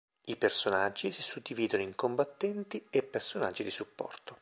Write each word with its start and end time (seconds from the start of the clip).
I 0.25 0.35
personaggi 0.35 1.11
si 1.11 1.21
suddividono 1.21 1.83
in 1.83 1.93
Combattenti 1.93 2.83
e 2.89 3.03
Personaggi 3.03 3.63
di 3.63 3.69
Supporto. 3.69 4.39